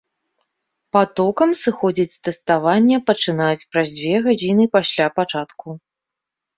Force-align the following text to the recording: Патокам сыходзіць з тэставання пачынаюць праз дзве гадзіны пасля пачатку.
Патокам 0.97 1.49
сыходзіць 1.63 2.07
з 2.15 2.19
тэставання 2.29 2.97
пачынаюць 3.13 3.67
праз 3.77 3.87
дзве 4.01 4.17
гадзіны 4.27 4.63
пасля 4.77 5.05
пачатку. 5.21 5.81